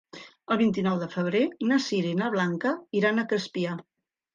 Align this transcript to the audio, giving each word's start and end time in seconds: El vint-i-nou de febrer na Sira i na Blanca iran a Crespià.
El 0.55 0.57
vint-i-nou 0.61 0.97
de 1.03 1.09
febrer 1.17 1.43
na 1.73 1.79
Sira 1.91 2.13
i 2.15 2.17
na 2.25 2.33
Blanca 2.39 2.77
iran 3.05 3.23
a 3.27 3.31
Crespià. 3.33 3.83